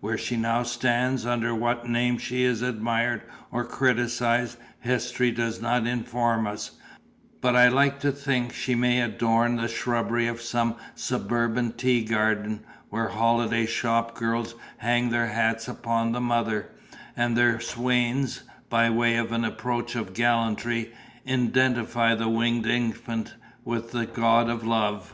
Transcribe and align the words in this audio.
Where 0.00 0.16
she 0.16 0.38
now 0.38 0.62
stands, 0.62 1.26
under 1.26 1.54
what 1.54 1.86
name 1.86 2.16
she 2.16 2.42
is 2.42 2.62
admired 2.62 3.20
or 3.50 3.66
criticised, 3.66 4.56
history 4.80 5.30
does 5.30 5.60
not 5.60 5.86
inform 5.86 6.46
us; 6.46 6.70
but 7.42 7.54
I 7.54 7.68
like 7.68 8.00
to 8.00 8.10
think 8.10 8.54
she 8.54 8.74
may 8.74 9.02
adorn 9.02 9.56
the 9.56 9.68
shrubbery 9.68 10.26
of 10.26 10.40
some 10.40 10.76
suburban 10.94 11.72
tea 11.72 12.02
garden, 12.02 12.60
where 12.88 13.08
holiday 13.08 13.66
shop 13.66 14.14
girls 14.14 14.54
hang 14.78 15.10
their 15.10 15.26
hats 15.28 15.68
upon 15.68 16.12
the 16.12 16.20
mother, 16.22 16.70
and 17.14 17.36
their 17.36 17.60
swains 17.60 18.40
(by 18.70 18.88
way 18.88 19.16
of 19.18 19.32
an 19.32 19.44
approach 19.44 19.94
of 19.96 20.14
gallantry) 20.14 20.94
identify 21.28 22.14
the 22.14 22.30
winged 22.30 22.64
infant 22.64 23.34
with 23.66 23.92
the 23.92 24.06
god 24.06 24.48
of 24.48 24.64
love. 24.64 25.12